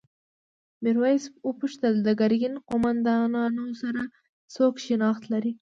[0.83, 4.01] میرويس وپوښتل د ګرګین قوماندانانو سره
[4.55, 5.51] څوک شناخت لري؟